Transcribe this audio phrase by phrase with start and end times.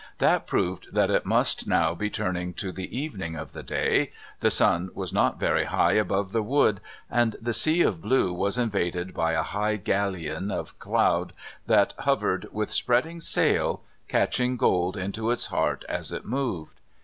[0.17, 4.49] That proved that it must now be turning to the evening of the day; the
[4.49, 9.13] sun was not very high above the wood, and the sea of blue was invaded
[9.13, 11.33] by a high galleon of cloud
[11.67, 16.81] that hovered with spreading sail, catching gold into its heart as it moved.